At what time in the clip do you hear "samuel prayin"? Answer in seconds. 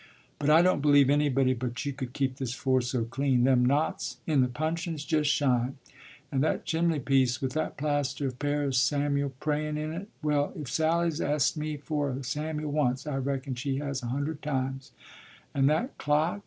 8.79-9.77